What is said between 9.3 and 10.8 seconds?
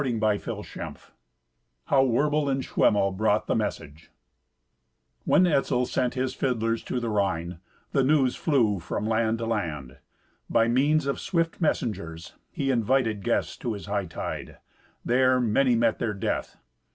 to land. By